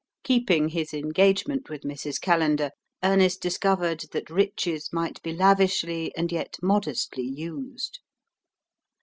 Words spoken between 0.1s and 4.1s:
Keeping his engagement with Mrs. Callender, Ernest discovered